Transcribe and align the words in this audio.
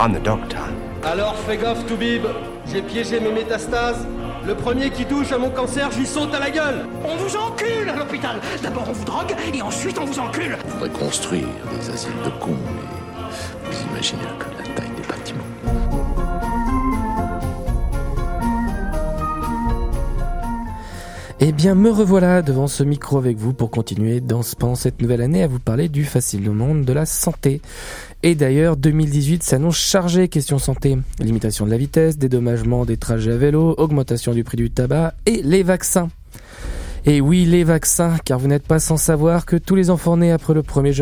I'm 0.00 0.12
the 0.12 0.22
doctor. 0.22 0.58
Alors 1.04 1.36
fais 1.46 1.56
gaffe, 1.56 1.86
Toubib. 1.86 2.24
J'ai 2.72 2.82
piégé 2.82 3.20
mes 3.20 3.30
métastases. 3.30 4.06
Le 4.46 4.54
premier 4.54 4.90
qui 4.90 5.04
touche 5.04 5.32
à 5.32 5.38
mon 5.38 5.50
cancer, 5.50 5.90
j'y 5.92 6.06
saute 6.06 6.34
à 6.34 6.40
la 6.40 6.50
gueule. 6.50 6.86
On 7.04 7.16
vous 7.16 7.36
encule 7.36 7.88
à 7.88 7.96
l'hôpital. 7.96 8.36
D'abord 8.62 8.84
on 8.88 8.92
vous 8.92 9.04
drogue 9.04 9.34
et 9.52 9.62
ensuite 9.62 9.98
on 9.98 10.04
vous 10.04 10.18
encule. 10.18 10.58
On 10.66 10.70
faudrait 10.70 10.90
construire 10.90 11.46
des 11.78 11.90
asiles 11.90 12.12
de 12.24 12.30
cons, 12.30 12.56
mais 12.66 13.70
vous 13.70 13.82
imaginez 13.92 14.22
que 14.38 14.46
la 14.58 14.74
taille 14.74 14.90
des 14.96 15.06
bâtiments. 15.08 15.53
Eh 21.46 21.52
bien, 21.52 21.74
me 21.74 21.90
revoilà 21.90 22.40
devant 22.40 22.68
ce 22.68 22.82
micro 22.82 23.18
avec 23.18 23.36
vous 23.36 23.52
pour 23.52 23.70
continuer 23.70 24.22
dans 24.22 24.40
pendant 24.58 24.76
cette 24.76 25.02
nouvelle 25.02 25.20
année 25.20 25.42
à 25.42 25.46
vous 25.46 25.58
parler 25.58 25.90
du 25.90 26.06
facile 26.06 26.50
monde 26.50 26.86
de 26.86 26.92
la 26.94 27.04
santé. 27.04 27.60
Et 28.22 28.34
d'ailleurs, 28.34 28.78
2018 28.78 29.42
s'annonce 29.42 29.76
chargé 29.76 30.28
question 30.28 30.58
santé. 30.58 30.96
Limitation 31.20 31.66
de 31.66 31.70
la 31.70 31.76
vitesse, 31.76 32.16
dédommagement 32.16 32.86
des 32.86 32.96
trajets 32.96 33.32
à 33.32 33.36
vélo, 33.36 33.74
augmentation 33.76 34.32
du 34.32 34.42
prix 34.42 34.56
du 34.56 34.70
tabac 34.70 35.12
et 35.26 35.42
les 35.42 35.62
vaccins. 35.62 36.08
Et 37.04 37.20
oui, 37.20 37.44
les 37.44 37.62
vaccins, 37.62 38.16
car 38.24 38.38
vous 38.38 38.48
n'êtes 38.48 38.66
pas 38.66 38.78
sans 38.78 38.96
savoir 38.96 39.44
que 39.44 39.56
tous 39.56 39.74
les 39.74 39.90
enfants 39.90 40.16
nés 40.16 40.32
après 40.32 40.54
le 40.54 40.62
1er 40.62 40.92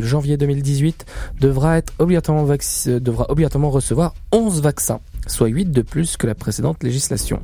janvier 0.00 0.36
2018 0.36 1.06
devra 1.40 1.78
être 1.78 1.92
obligatoirement, 2.00 2.52
devra 2.98 3.26
obligatoirement 3.28 3.70
recevoir 3.70 4.14
11 4.32 4.60
vaccins, 4.60 4.98
soit 5.28 5.46
8 5.46 5.70
de 5.70 5.82
plus 5.82 6.16
que 6.16 6.26
la 6.26 6.34
précédente 6.34 6.82
législation. 6.82 7.38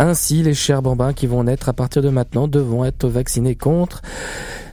Ainsi, 0.00 0.44
les 0.44 0.54
chers 0.54 0.80
bambins 0.80 1.12
qui 1.12 1.26
vont 1.26 1.42
naître 1.42 1.68
à 1.68 1.72
partir 1.72 2.02
de 2.02 2.08
maintenant 2.08 2.46
devront 2.46 2.84
être 2.84 3.08
vaccinés 3.08 3.56
contre 3.56 4.00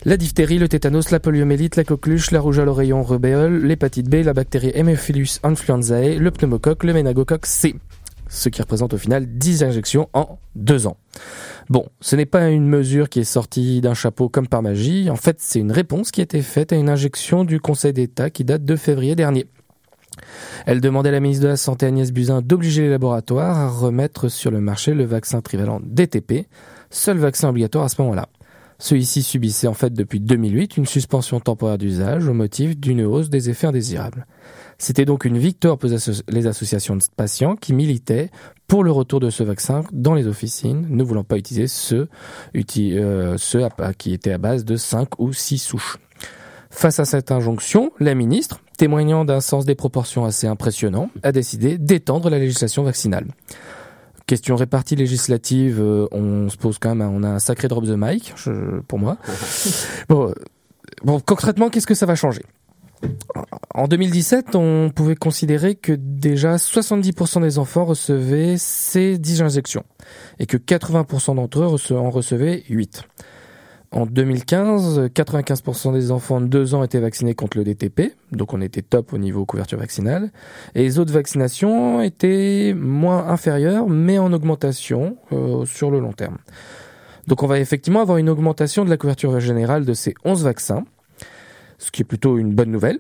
la 0.06 0.18
diphtérie, 0.18 0.60
le 0.60 0.70
tétanos, 0.70 1.10
la 1.10 1.20
poliomélite, 1.20 1.78
la 1.78 1.84
coqueluche, 1.84 2.30
la 2.30 2.40
rougeole 2.40 2.70
oreillon 2.70 3.02
rubéole, 3.02 3.66
l'hépatite 3.66 4.08
B, 4.08 4.24
la 4.24 4.34
bactérie 4.34 4.72
Haemophilus 4.76 5.40
influenzae, 5.42 6.20
le 6.20 6.30
pneumocoque, 6.30 6.84
le 6.84 6.94
ménagocoque 6.94 7.48
C. 7.48 7.74
Ce 8.30 8.50
qui 8.50 8.62
représente 8.62 8.94
au 8.94 9.00
final 9.00 9.26
10 9.26 9.64
injections 9.64 10.10
en 10.14 10.38
2 10.56 10.86
ans. 10.86 10.98
Bon, 11.72 11.88
ce 12.02 12.16
n'est 12.16 12.28
pas 12.28 12.50
une 12.50 12.68
mesure 12.68 13.10
qui 13.10 13.22
est 13.22 13.24
sortie 13.24 13.82
d'un 13.82 13.96
chapeau 13.96 14.30
comme 14.30 14.48
par 14.48 14.62
magie. 14.62 15.10
En 15.10 15.16
fait, 15.16 15.38
c'est 15.40 15.58
une 15.58 15.72
réponse 15.72 16.12
qui 16.12 16.22
a 16.22 16.24
été 16.24 16.44
faite 16.44 16.72
à 16.72 16.76
une 16.76 16.90
injection 16.90 17.44
du 17.44 17.60
Conseil 17.60 17.94
d'État 17.94 18.30
qui 18.30 18.44
date 18.44 18.64
de 18.64 18.76
février 18.76 19.16
dernier. 19.16 19.48
Elle 20.66 20.82
demandait 20.82 21.10
à 21.10 21.14
la 21.14 21.20
ministre 21.20 21.44
de 21.44 21.50
la 21.50 21.58
Santé 21.58 21.86
Agnès 21.86 22.12
Buzyn 22.12 22.42
d'obliger 22.42 22.84
les 22.84 22.90
laboratoires 22.90 23.58
à 23.58 23.70
remettre 23.70 24.30
sur 24.30 24.52
le 24.52 24.62
marché 24.62 24.94
le 24.94 25.06
vaccin 25.06 25.42
trivalent 25.42 25.80
DTP, 25.84 26.48
seul 26.90 27.18
vaccin 27.18 27.50
obligatoire 27.50 27.86
à 27.86 27.90
ce 27.90 28.02
moment-là. 28.02 28.28
Celui-ci 28.78 29.24
subissait 29.24 29.68
en 29.68 29.74
fait 29.74 29.94
depuis 29.94 30.20
2008 30.20 30.78
une 30.78 30.86
suspension 30.86 31.40
temporaire 31.40 31.78
d'usage 31.78 32.28
au 32.28 32.34
motif 32.34 32.78
d'une 32.78 33.04
hausse 33.04 33.30
des 33.30 33.50
effets 33.50 33.68
indésirables. 33.68 34.26
C'était 34.78 35.06
donc 35.06 35.24
une 35.24 35.38
victoire 35.38 35.78
pour 35.78 35.90
les 36.28 36.48
associations 36.48 36.98
de 36.98 37.04
patients 37.16 37.56
qui 37.56 37.74
militaient 37.74 38.30
pour 38.68 38.84
le 38.84 38.92
retour 38.92 39.22
de 39.22 39.30
ce 39.30 39.44
vaccin 39.44 39.84
dans 39.94 40.14
les 40.14 40.28
officines, 40.28 40.88
ne 40.90 41.04
voulant 41.04 41.24
pas 41.24 41.38
utiliser 41.38 41.68
ceux, 41.68 42.10
euh, 42.56 43.38
qui 43.98 44.14
étaient 44.14 44.34
à 44.34 44.38
base 44.38 44.66
de 44.66 44.76
5 44.76 45.20
ou 45.20 45.32
6 45.32 45.58
souches. 45.60 45.98
Face 46.70 47.00
à 47.00 47.06
cette 47.06 47.32
injonction, 47.32 47.92
la 48.00 48.16
ministre, 48.16 48.60
témoignant 48.78 49.26
d'un 49.26 49.42
sens 49.42 49.66
des 49.66 49.76
proportions 49.76 50.26
assez 50.26 50.48
impressionnant, 50.48 51.10
a 51.24 51.32
décidé 51.32 51.78
d'étendre 51.78 52.30
la 52.30 52.40
législation 52.40 52.84
vaccinale. 52.84 53.28
Question 54.28 54.56
répartie 54.56 54.96
législative, 54.96 55.80
euh, 55.80 56.08
on 56.12 56.50
se 56.50 56.58
pose 56.58 56.80
quand 56.80 56.96
même, 56.96 57.14
on 57.14 57.24
a 57.24 57.30
un 57.30 57.40
sacré 57.40 57.68
drop 57.68 57.86
the 57.86 57.96
mic, 57.96 58.34
pour 58.88 58.98
moi. 58.98 59.18
bon, 60.10 60.34
bon, 61.04 61.20
concrètement, 61.20 61.70
qu'est-ce 61.70 61.88
que 61.88 61.94
ça 61.94 62.06
va 62.06 62.16
changer? 62.16 62.42
En 63.74 63.88
2017, 63.88 64.56
on 64.56 64.90
pouvait 64.90 65.16
considérer 65.16 65.76
que 65.76 65.92
déjà 65.92 66.56
70% 66.56 67.42
des 67.42 67.60
enfants 67.60 67.86
recevaient 67.86 68.56
ces 68.58 69.18
10 69.18 69.42
injections 69.42 69.84
et 70.40 70.46
que 70.46 70.58
80% 70.58 71.36
d'entre 71.36 71.62
eux 71.62 71.98
en 71.98 72.10
recevaient 72.10 72.64
8. 72.70 73.04
En 73.96 74.06
2015, 74.06 75.10
95% 75.16 75.94
des 75.94 76.12
enfants 76.12 76.42
de 76.42 76.48
2 76.48 76.76
ans 76.76 76.84
étaient 76.84 77.00
vaccinés 77.00 77.34
contre 77.34 77.58
le 77.58 77.64
DTP, 77.64 78.14
donc 78.34 78.54
on 78.54 78.60
était 78.60 78.82
top 78.82 79.14
au 79.14 79.18
niveau 79.18 79.46
couverture 79.46 79.80
vaccinale. 79.80 80.32
Et 80.76 80.82
les 80.82 81.00
autres 81.00 81.14
vaccinations 81.14 82.02
étaient 82.02 82.76
moins 82.78 83.30
inférieures, 83.30 83.88
mais 83.88 84.20
en 84.20 84.34
augmentation 84.34 85.16
euh, 85.32 85.66
sur 85.66 85.92
le 85.92 86.02
long 86.02 86.12
terme. 86.12 86.40
Donc 87.28 87.42
on 87.42 87.48
va 87.48 87.58
effectivement 87.58 88.02
avoir 88.02 88.18
une 88.18 88.30
augmentation 88.30 88.84
de 88.84 88.90
la 88.90 88.98
couverture 88.98 89.40
générale 89.40 89.86
de 89.86 89.94
ces 89.94 90.14
11 90.26 90.44
vaccins, 90.44 90.84
ce 91.78 91.90
qui 91.90 92.02
est 92.02 92.06
plutôt 92.06 92.38
une 92.38 92.54
bonne 92.54 92.72
nouvelle. 92.72 93.00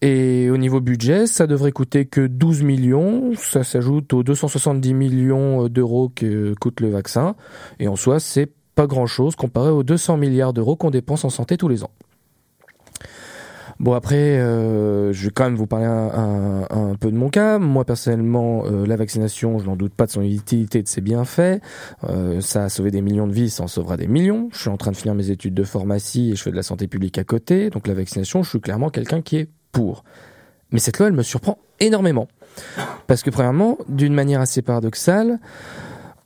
Et 0.00 0.48
au 0.48 0.56
niveau 0.56 0.80
budget, 0.80 1.26
ça 1.26 1.46
devrait 1.46 1.72
coûter 1.72 2.06
que 2.06 2.26
12 2.26 2.62
millions. 2.62 3.32
Ça 3.36 3.64
s'ajoute 3.64 4.14
aux 4.14 4.22
270 4.22 4.94
millions 4.94 5.68
d'euros 5.68 6.10
que 6.14 6.54
coûte 6.58 6.80
le 6.80 6.88
vaccin. 6.88 7.36
Et 7.80 7.88
en 7.88 7.96
soi, 7.96 8.18
c'est 8.18 8.50
pas 8.76 8.86
grand-chose 8.86 9.34
comparé 9.34 9.70
aux 9.70 9.82
200 9.82 10.18
milliards 10.18 10.52
d'euros 10.52 10.76
qu'on 10.76 10.90
dépense 10.90 11.24
en 11.24 11.30
santé 11.30 11.56
tous 11.56 11.66
les 11.66 11.82
ans. 11.82 11.90
Bon 13.78 13.92
après, 13.92 14.38
euh, 14.38 15.12
je 15.12 15.26
vais 15.26 15.30
quand 15.30 15.44
même 15.44 15.56
vous 15.56 15.66
parler 15.66 15.84
un, 15.84 16.94
peu 16.98 17.10
de 17.10 17.16
mon 17.16 17.28
cas. 17.28 17.58
Moi 17.58 17.84
personnellement, 17.84 18.64
euh, 18.64 18.86
la 18.86 18.96
vaccination, 18.96 19.58
je 19.58 19.66
n'en 19.66 19.76
doute 19.76 19.92
pas 19.92 20.06
de 20.06 20.12
son 20.12 20.22
utilité, 20.22 20.82
de 20.82 20.88
ses 20.88 21.00
bienfaits. 21.00 21.60
Euh, 22.04 22.40
ça 22.40 22.64
a 22.64 22.68
sauvé 22.70 22.90
des 22.90 23.02
millions 23.02 23.26
de 23.26 23.32
vies, 23.32 23.50
ça 23.50 23.64
en 23.64 23.66
sauvera 23.66 23.96
des 23.96 24.06
millions. 24.06 24.48
Je 24.52 24.60
suis 24.60 24.70
en 24.70 24.78
train 24.78 24.92
de 24.92 24.96
finir 24.96 25.14
mes 25.14 25.30
études 25.30 25.54
de 25.54 25.64
pharmacie 25.64 26.30
et 26.32 26.36
je 26.36 26.42
fais 26.42 26.50
de 26.50 26.56
la 26.56 26.62
santé 26.62 26.86
publique 26.86 27.18
à 27.18 27.24
côté. 27.24 27.68
Donc 27.68 27.86
la 27.86 27.94
vaccination, 27.94 28.42
je 28.42 28.48
suis 28.48 28.60
clairement 28.60 28.88
quelqu'un 28.88 29.20
qui 29.20 29.36
est 29.36 29.48
pour. 29.72 30.04
Mais 30.70 30.78
cette 30.78 30.98
loi, 30.98 31.08
elle 31.08 31.14
me 31.14 31.22
surprend 31.22 31.58
énormément. 31.80 32.28
Parce 33.06 33.22
que 33.22 33.30
premièrement, 33.30 33.76
d'une 33.88 34.14
manière 34.14 34.40
assez 34.40 34.62
paradoxale, 34.62 35.38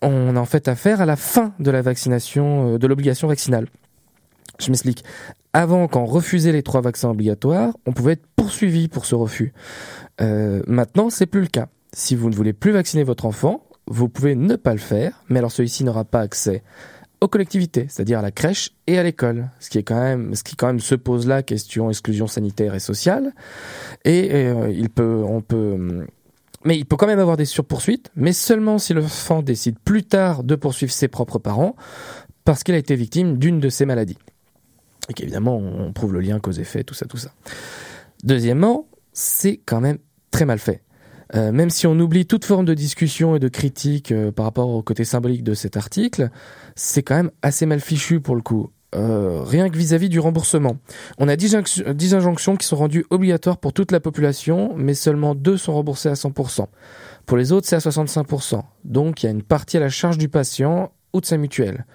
on 0.02 0.36
a 0.36 0.40
en 0.40 0.44
fait 0.44 0.68
affaire 0.68 1.00
à 1.00 1.06
la 1.06 1.16
fin 1.16 1.52
de 1.58 1.70
la 1.70 1.82
vaccination, 1.82 2.74
euh, 2.74 2.78
de 2.78 2.86
l'obligation 2.86 3.28
vaccinale. 3.28 3.68
Je 4.58 4.70
m'explique. 4.70 5.04
Avant, 5.52 5.88
quand 5.88 6.04
on 6.04 6.20
les 6.52 6.62
trois 6.62 6.80
vaccins 6.80 7.10
obligatoires, 7.10 7.72
on 7.86 7.92
pouvait 7.92 8.12
être 8.12 8.26
poursuivi 8.36 8.88
pour 8.88 9.04
ce 9.04 9.14
refus. 9.14 9.52
Euh, 10.20 10.62
maintenant, 10.66 11.10
c'est 11.10 11.26
plus 11.26 11.40
le 11.40 11.46
cas. 11.48 11.68
Si 11.92 12.14
vous 12.14 12.30
ne 12.30 12.34
voulez 12.34 12.52
plus 12.52 12.70
vacciner 12.70 13.02
votre 13.02 13.26
enfant, 13.26 13.64
vous 13.88 14.08
pouvez 14.08 14.36
ne 14.36 14.54
pas 14.54 14.72
le 14.72 14.78
faire, 14.78 15.24
mais 15.28 15.40
alors 15.40 15.50
celui-ci 15.50 15.82
n'aura 15.82 16.04
pas 16.04 16.20
accès 16.20 16.62
aux 17.20 17.28
collectivités, 17.28 17.86
c'est-à-dire 17.88 18.20
à 18.20 18.22
la 18.22 18.30
crèche 18.30 18.70
et 18.86 18.98
à 18.98 19.02
l'école, 19.02 19.50
ce 19.58 19.68
qui 19.68 19.78
est 19.78 19.82
quand 19.82 20.00
même, 20.00 20.34
ce 20.34 20.42
qui 20.42 20.56
quand 20.56 20.68
même 20.68 20.80
se 20.80 20.94
pose 20.94 21.26
là, 21.26 21.42
question 21.42 21.90
exclusion 21.90 22.26
sanitaire 22.26 22.74
et 22.74 22.80
sociale. 22.80 23.32
Et 24.04 24.30
euh, 24.32 24.70
il 24.70 24.88
peut, 24.88 25.22
on 25.26 25.42
peut 25.42 26.06
mais 26.65 26.76
il 26.76 26.84
peut 26.84 26.97
quand 26.97 27.06
même 27.06 27.19
avoir 27.19 27.37
des 27.37 27.44
surpoursuites, 27.44 28.10
mais 28.16 28.32
seulement 28.32 28.78
si 28.78 28.93
l'enfant 28.94 29.43
décide 29.43 29.78
plus 29.78 30.04
tard 30.04 30.44
de 30.44 30.54
poursuivre 30.54 30.93
ses 30.93 31.09
propres 31.09 31.38
parents 31.38 31.75
parce 32.44 32.62
qu'il 32.65 32.75
a 32.75 32.78
été 32.78 32.94
victime 32.97 33.38
d'une 33.38 33.60
de 33.60 33.69
ces 33.69 33.87
maladies. 33.87 34.19
Et 35.09 35.15
qu'évidemment, 35.15 35.56
on 35.56 35.93
prouve 35.93 36.12
le 36.12 36.21
lien 36.21 36.38
cause-effet, 36.38 36.84
tout 36.84 36.94
ça, 36.94 37.06
tout 37.06 37.16
ça. 37.16 37.32
Deuxièmement, 38.25 38.87
c'est 39.12 39.60
quand 39.65 39.81
même 39.81 39.98
très 40.31 40.44
mal 40.44 40.59
fait. 40.59 40.82
Euh, 41.34 41.53
même 41.53 41.71
si 41.71 41.87
on 41.87 41.98
oublie 41.98 42.26
toute 42.26 42.44
forme 42.44 42.65
de 42.65 42.75
discussion 42.75 43.37
et 43.37 43.38
de 43.38 43.48
critique 43.48 44.10
euh, 44.10 44.32
par 44.32 44.44
rapport 44.44 44.69
au 44.69 44.82
côté 44.82 45.04
symbolique 45.04 45.44
de 45.44 45.54
cet 45.54 45.77
article, 45.77 46.31
c'est 46.75 47.03
quand 47.03 47.15
même 47.15 47.31
assez 47.42 47.66
mal 47.66 47.81
fichu 47.81 48.21
pour 48.21 48.34
le 48.34 48.42
coup. 48.42 48.71
Euh, 48.94 49.42
rien 49.44 49.70
que 49.70 49.76
vis-à-vis 49.76 50.08
du 50.08 50.18
remboursement. 50.18 50.76
On 51.18 51.28
a 51.28 51.36
10, 51.36 51.54
injonctions 52.14 52.56
qui 52.56 52.66
sont 52.66 52.76
rendues 52.76 53.04
obligatoires 53.10 53.58
pour 53.58 53.72
toute 53.72 53.92
la 53.92 54.00
population, 54.00 54.74
mais 54.76 54.94
seulement 54.94 55.34
deux 55.34 55.56
sont 55.56 55.72
remboursées 55.72 56.08
à 56.08 56.14
100%. 56.14 56.66
Pour 57.24 57.36
les 57.36 57.52
autres, 57.52 57.68
c'est 57.68 57.76
à 57.76 57.78
65%. 57.78 58.62
Donc 58.84 59.22
il 59.22 59.26
y 59.26 59.28
a 59.28 59.32
une 59.32 59.42
partie 59.42 59.76
à 59.76 59.80
la 59.80 59.90
charge 59.90 60.18
du 60.18 60.28
patient 60.28 60.90
ou 61.12 61.20
de 61.20 61.26
sa 61.26 61.36
mutuelle. 61.36 61.86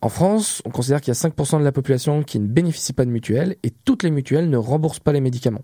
En 0.00 0.08
France, 0.08 0.62
on 0.64 0.70
considère 0.70 1.00
qu'il 1.00 1.14
y 1.14 1.16
a 1.16 1.20
5% 1.20 1.60
de 1.60 1.64
la 1.64 1.70
population 1.70 2.24
qui 2.24 2.40
ne 2.40 2.48
bénéficie 2.48 2.92
pas 2.92 3.04
de 3.04 3.10
mutuelle 3.10 3.54
et 3.62 3.70
toutes 3.70 4.02
les 4.02 4.10
mutuelles 4.10 4.50
ne 4.50 4.56
remboursent 4.56 4.98
pas 4.98 5.12
les 5.12 5.20
médicaments. 5.20 5.62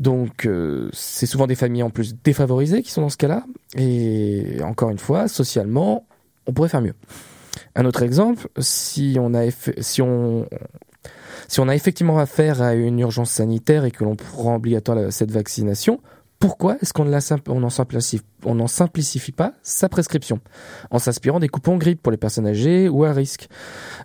Donc 0.00 0.46
euh, 0.46 0.90
c'est 0.92 1.26
souvent 1.26 1.46
des 1.46 1.54
familles 1.54 1.82
en 1.82 1.90
plus 1.90 2.14
défavorisées 2.22 2.82
qui 2.82 2.90
sont 2.90 3.00
dans 3.00 3.08
ce 3.08 3.16
cas-là. 3.16 3.44
Et 3.76 4.58
encore 4.62 4.90
une 4.90 4.98
fois, 4.98 5.28
socialement, 5.28 6.06
on 6.46 6.52
pourrait 6.52 6.68
faire 6.68 6.82
mieux. 6.82 6.94
Un 7.74 7.84
autre 7.84 8.02
exemple, 8.02 8.48
si 8.58 9.16
on 9.18 9.34
a, 9.34 9.44
effectivement 11.74 12.18
affaire 12.18 12.62
à 12.62 12.74
une 12.74 12.98
urgence 12.98 13.30
sanitaire 13.30 13.84
et 13.84 13.90
que 13.90 14.04
l'on 14.04 14.16
rend 14.34 14.56
obligatoire 14.56 15.12
cette 15.12 15.30
vaccination, 15.30 16.00
pourquoi 16.38 16.76
est-ce 16.80 16.92
qu'on 16.92 17.04
n'en 17.04 18.66
simplifie 18.68 19.32
pas 19.32 19.54
sa 19.62 19.88
prescription? 19.88 20.40
En 20.90 21.00
s'inspirant 21.00 21.40
des 21.40 21.48
coupons 21.48 21.76
grippe 21.76 22.00
pour 22.00 22.12
les 22.12 22.16
personnes 22.16 22.46
âgées 22.46 22.88
ou 22.88 23.04
à 23.04 23.12
risque 23.12 23.48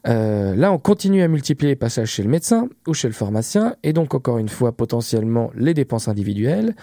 euh, 0.07 0.55
Là, 0.55 0.71
on 0.71 0.79
continue 0.79 1.21
à 1.21 1.27
multiplier 1.27 1.73
les 1.73 1.75
passages 1.75 2.09
chez 2.09 2.23
le 2.23 2.29
médecin 2.29 2.69
ou 2.87 2.95
chez 2.95 3.07
le 3.07 3.13
pharmacien 3.13 3.75
et 3.83 3.93
donc 3.93 4.15
encore 4.15 4.39
une 4.39 4.49
fois 4.49 4.71
potentiellement 4.71 5.51
les 5.55 5.75
dépenses 5.75 6.07
individuelles. 6.07 6.75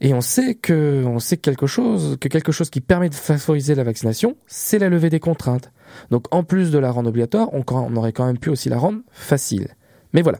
Et 0.00 0.14
on 0.14 0.20
sait 0.20 0.54
que, 0.54 1.04
on 1.06 1.18
sait 1.18 1.36
quelque 1.36 1.66
chose, 1.66 2.16
que 2.20 2.28
quelque 2.28 2.52
chose 2.52 2.70
qui 2.70 2.80
permet 2.80 3.10
de 3.10 3.14
favoriser 3.14 3.74
la 3.74 3.84
vaccination, 3.84 4.36
c'est 4.46 4.78
la 4.78 4.88
levée 4.88 5.10
des 5.10 5.20
contraintes. 5.20 5.72
Donc 6.10 6.24
en 6.30 6.42
plus 6.42 6.70
de 6.70 6.78
la 6.78 6.90
rendre 6.90 7.10
obligatoire, 7.10 7.48
on, 7.52 7.96
aurait 7.96 8.12
quand 8.12 8.26
même 8.26 8.38
pu 8.38 8.48
aussi 8.48 8.68
la 8.68 8.78
rendre 8.78 9.00
facile. 9.10 9.68
Mais 10.12 10.22
voilà, 10.22 10.38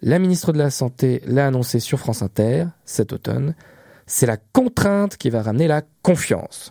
La 0.00 0.18
ministre 0.18 0.52
de 0.52 0.58
la 0.58 0.70
Santé 0.70 1.20
l'a 1.26 1.46
annoncé 1.46 1.80
sur 1.80 1.98
France 1.98 2.22
Inter 2.22 2.66
cet 2.84 3.12
automne. 3.12 3.54
C'est 4.06 4.26
la 4.26 4.36
contrainte 4.36 5.16
qui 5.16 5.30
va 5.30 5.42
ramener 5.42 5.68
la 5.68 5.82
confiance. 6.02 6.70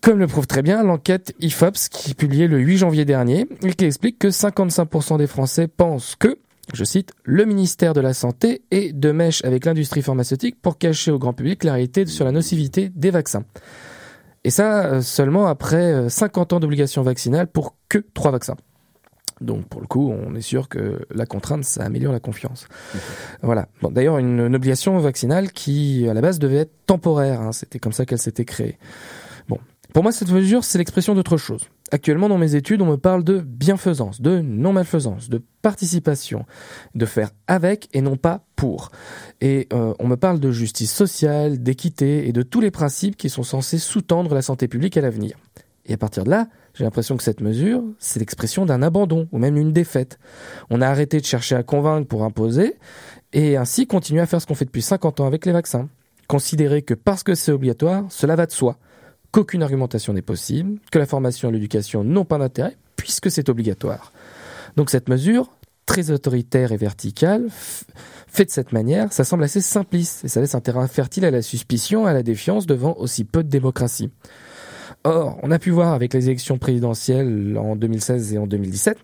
Comme 0.00 0.18
le 0.18 0.26
prouve 0.26 0.46
très 0.46 0.62
bien 0.62 0.82
l'enquête 0.82 1.34
IFOPS 1.40 1.88
qui 1.88 2.10
est 2.10 2.14
publiée 2.14 2.48
le 2.48 2.58
8 2.58 2.78
janvier 2.78 3.04
dernier 3.04 3.46
et 3.62 3.74
qui 3.74 3.84
explique 3.84 4.18
que 4.18 4.28
55% 4.28 5.18
des 5.18 5.26
Français 5.26 5.68
pensent 5.68 6.16
que, 6.16 6.38
je 6.72 6.84
cite, 6.84 7.12
le 7.24 7.44
ministère 7.44 7.92
de 7.92 8.00
la 8.00 8.14
Santé 8.14 8.62
est 8.70 8.92
de 8.92 9.12
mèche 9.12 9.44
avec 9.44 9.64
l'industrie 9.64 10.02
pharmaceutique 10.02 10.60
pour 10.60 10.78
cacher 10.78 11.10
au 11.10 11.18
grand 11.18 11.32
public 11.32 11.64
la 11.64 11.74
réalité 11.74 12.06
sur 12.06 12.24
la 12.24 12.32
nocivité 12.32 12.90
des 12.94 13.10
vaccins. 13.10 13.44
Et 14.44 14.50
ça 14.50 14.86
euh, 14.86 15.00
seulement 15.02 15.46
après 15.46 16.08
50 16.08 16.52
euh, 16.52 16.56
ans 16.56 16.60
d'obligation 16.60 17.02
vaccinale 17.02 17.46
pour 17.46 17.76
que 17.88 17.98
trois 18.14 18.32
vaccins. 18.32 18.56
Donc 19.40 19.66
pour 19.66 19.80
le 19.80 19.86
coup, 19.86 20.10
on 20.10 20.34
est 20.34 20.40
sûr 20.40 20.68
que 20.68 21.04
la 21.14 21.26
contrainte, 21.26 21.64
ça 21.64 21.84
améliore 21.84 22.12
la 22.12 22.20
confiance. 22.20 22.66
Voilà. 23.42 23.68
Bon, 23.82 23.90
D'ailleurs, 23.90 24.18
une, 24.18 24.54
obligation 24.54 24.98
vaccinale 24.98 25.50
qui, 25.50 26.06
à 26.08 26.14
la 26.14 26.20
base, 26.20 26.38
devait 26.38 26.58
être 26.58 26.72
temporaire. 26.86 27.40
Hein. 27.40 27.52
C'était 27.52 27.78
comme 27.78 27.92
ça 27.92 28.06
qu'elle 28.06 28.20
s'était 28.20 28.44
créée. 28.44 28.78
Pour 29.92 30.02
moi, 30.02 30.12
cette 30.12 30.30
mesure, 30.30 30.64
c'est 30.64 30.78
l'expression 30.78 31.14
d'autre 31.14 31.36
chose. 31.36 31.68
Actuellement, 31.90 32.30
dans 32.30 32.38
mes 32.38 32.54
études, 32.54 32.80
on 32.80 32.86
me 32.86 32.96
parle 32.96 33.22
de 33.24 33.40
bienfaisance, 33.40 34.22
de 34.22 34.40
non-malfaisance, 34.40 35.28
de 35.28 35.42
participation, 35.60 36.46
de 36.94 37.04
faire 37.04 37.30
avec 37.46 37.90
et 37.92 38.00
non 38.00 38.16
pas 38.16 38.46
pour. 38.56 38.90
Et 39.42 39.68
euh, 39.74 39.92
on 39.98 40.08
me 40.08 40.16
parle 40.16 40.40
de 40.40 40.50
justice 40.50 40.90
sociale, 40.90 41.62
d'équité 41.62 42.26
et 42.26 42.32
de 42.32 42.42
tous 42.42 42.62
les 42.62 42.70
principes 42.70 43.18
qui 43.18 43.28
sont 43.28 43.42
censés 43.42 43.76
sous-tendre 43.76 44.34
la 44.34 44.40
santé 44.40 44.66
publique 44.66 44.96
à 44.96 45.02
l'avenir. 45.02 45.36
Et 45.84 45.92
à 45.92 45.98
partir 45.98 46.24
de 46.24 46.30
là, 46.30 46.48
j'ai 46.72 46.84
l'impression 46.84 47.18
que 47.18 47.22
cette 47.22 47.42
mesure, 47.42 47.82
c'est 47.98 48.20
l'expression 48.20 48.64
d'un 48.64 48.80
abandon 48.80 49.28
ou 49.30 49.38
même 49.38 49.58
une 49.58 49.72
défaite. 49.72 50.18
On 50.70 50.80
a 50.80 50.88
arrêté 50.88 51.20
de 51.20 51.26
chercher 51.26 51.56
à 51.56 51.62
convaincre 51.62 52.08
pour 52.08 52.24
imposer 52.24 52.78
et 53.34 53.58
ainsi 53.58 53.86
continuer 53.86 54.22
à 54.22 54.26
faire 54.26 54.40
ce 54.40 54.46
qu'on 54.46 54.54
fait 54.54 54.64
depuis 54.64 54.80
50 54.80 55.20
ans 55.20 55.26
avec 55.26 55.44
les 55.44 55.52
vaccins. 55.52 55.90
Considérer 56.28 56.80
que 56.80 56.94
parce 56.94 57.22
que 57.22 57.34
c'est 57.34 57.52
obligatoire, 57.52 58.04
cela 58.08 58.36
va 58.36 58.46
de 58.46 58.52
soi 58.52 58.78
qu'aucune 59.32 59.62
argumentation 59.62 60.12
n'est 60.12 60.22
possible, 60.22 60.78
que 60.90 60.98
la 60.98 61.06
formation 61.06 61.48
et 61.48 61.52
l'éducation 61.52 62.04
n'ont 62.04 62.24
pas 62.24 62.38
d'intérêt 62.38 62.76
puisque 62.96 63.30
c'est 63.30 63.48
obligatoire. 63.48 64.12
Donc 64.76 64.90
cette 64.90 65.08
mesure, 65.08 65.50
très 65.86 66.10
autoritaire 66.10 66.72
et 66.72 66.76
verticale, 66.76 67.48
faite 68.28 68.48
de 68.48 68.52
cette 68.52 68.72
manière, 68.72 69.12
ça 69.12 69.24
semble 69.24 69.44
assez 69.44 69.60
simpliste 69.60 70.24
et 70.24 70.28
ça 70.28 70.40
laisse 70.40 70.54
un 70.54 70.60
terrain 70.60 70.86
fertile 70.86 71.24
à 71.24 71.30
la 71.30 71.42
suspicion, 71.42 72.06
à 72.06 72.12
la 72.12 72.22
défiance 72.22 72.66
devant 72.66 72.94
aussi 72.98 73.24
peu 73.24 73.42
de 73.42 73.48
démocratie. 73.48 74.10
Or, 75.04 75.38
on 75.42 75.50
a 75.50 75.58
pu 75.58 75.70
voir 75.70 75.92
avec 75.92 76.14
les 76.14 76.26
élections 76.26 76.58
présidentielles 76.58 77.58
en 77.58 77.74
2016 77.74 78.34
et 78.34 78.38
en 78.38 78.46
2017 78.46 78.98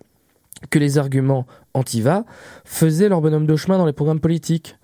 que 0.69 0.79
les 0.79 0.97
arguments 0.97 1.45
anti-va 1.73 2.25
faisaient 2.65 3.09
leur 3.09 3.21
bonhomme 3.21 3.45
de 3.45 3.55
chemin 3.55 3.77
dans 3.77 3.85
les 3.85 3.93
programmes 3.93 4.19
politiques. 4.19 4.75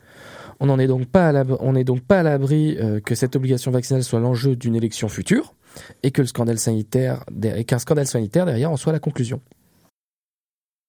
On 0.60 0.78
n'est 0.78 0.88
donc 0.88 1.08
pas 1.08 1.30
à 1.30 2.24
l'abri 2.24 2.78
euh, 2.80 3.00
que 3.00 3.16
cette 3.16 3.36
obligation 3.36 3.72
vaccinale 3.72 4.04
soit 4.04 4.20
l'enjeu 4.20 4.56
d'une 4.56 4.76
élection 4.76 5.10
future 5.10 5.54
et 6.04 6.12
que 6.12 6.22
le 6.22 6.28
scandale 6.28 6.58
sanitaire 6.58 7.24
qu'un 7.68 7.80
scandale 7.80 8.08
sanitaire 8.08 8.46
derrière 8.46 8.72
en 8.72 8.78
soit 8.78 8.94
la 8.94 9.00
conclusion. 9.00 9.42